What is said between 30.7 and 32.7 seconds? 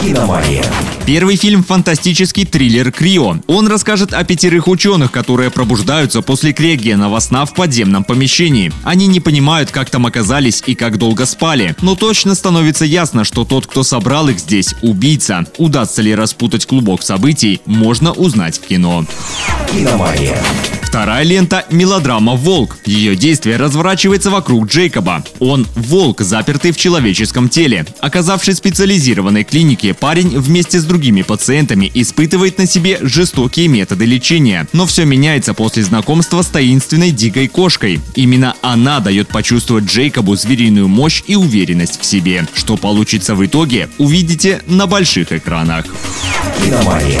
с другими пациентами испытывает на